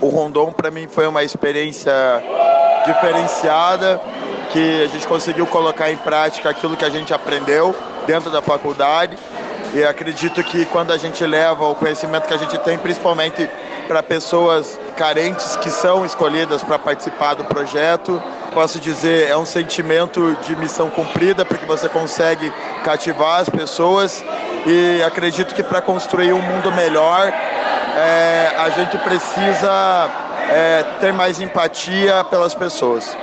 o 0.00 0.08
Rondon 0.08 0.52
para 0.52 0.70
mim 0.70 0.88
foi 0.88 1.06
uma 1.06 1.22
experiência 1.22 1.92
diferenciada, 2.86 4.00
que 4.50 4.82
a 4.84 4.86
gente 4.88 5.06
conseguiu 5.06 5.46
colocar 5.46 5.90
em 5.90 5.96
prática 5.96 6.50
aquilo 6.50 6.76
que 6.76 6.84
a 6.84 6.90
gente 6.90 7.12
aprendeu 7.12 7.74
dentro 8.06 8.30
da 8.30 8.42
faculdade. 8.42 9.16
E 9.72 9.84
acredito 9.84 10.42
que 10.42 10.64
quando 10.66 10.92
a 10.92 10.96
gente 10.96 11.24
leva 11.24 11.64
o 11.64 11.74
conhecimento 11.74 12.26
que 12.26 12.34
a 12.34 12.38
gente 12.38 12.58
tem, 12.58 12.76
principalmente 12.76 13.48
para 13.86 14.02
pessoas 14.02 14.78
carentes 14.96 15.56
que 15.56 15.70
são 15.70 16.04
escolhidas 16.04 16.62
para 16.62 16.78
participar 16.78 17.34
do 17.34 17.44
projeto, 17.44 18.20
posso 18.52 18.80
dizer, 18.80 19.28
é 19.28 19.36
um 19.36 19.44
sentimento 19.44 20.36
de 20.46 20.56
missão 20.56 20.90
cumprida, 20.90 21.44
porque 21.44 21.64
você 21.66 21.88
consegue 21.88 22.52
cativar 22.84 23.40
as 23.40 23.48
pessoas 23.48 24.24
e 24.66 25.02
acredito 25.02 25.54
que 25.54 25.62
para 25.62 25.80
construir 25.80 26.32
um 26.32 26.42
mundo 26.42 26.72
melhor, 26.72 27.32
é, 27.96 28.52
a 28.56 28.70
gente 28.70 28.96
precisa 28.98 30.10
é, 30.50 30.82
ter 31.00 31.12
mais 31.12 31.40
empatia 31.40 32.24
pelas 32.24 32.54
pessoas. 32.54 33.16